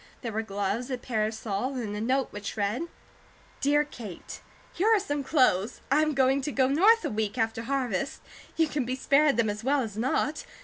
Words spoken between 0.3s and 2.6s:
were gloves, a parasol, and a note which